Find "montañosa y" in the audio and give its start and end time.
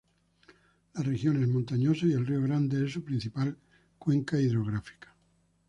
1.47-2.13